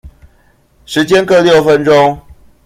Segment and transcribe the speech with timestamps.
[0.83, 2.17] 時間各六分鐘